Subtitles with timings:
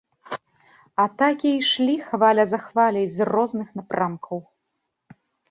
[1.03, 4.37] Атакі ішлі хваля за хваляй з розных напрамкаў.